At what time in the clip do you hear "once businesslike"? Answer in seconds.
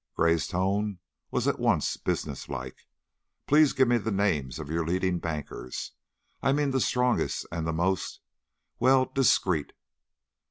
1.59-2.87